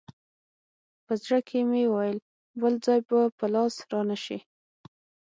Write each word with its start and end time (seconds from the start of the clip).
په 1.05 1.13
زړه 1.21 1.39
کښې 1.47 1.61
مې 1.69 1.83
وويل 1.89 2.17
بل 2.61 2.73
ځاى 2.85 2.99
به 3.07 3.19
په 3.37 3.45
لاس 3.53 3.75
را 3.91 4.01
نه 4.09 4.17
سې. 4.23 4.37